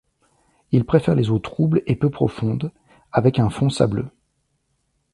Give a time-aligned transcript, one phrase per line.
[0.71, 2.71] Il préfère les eaux troubles et peu profondes,
[3.11, 4.09] avec un fond sableux.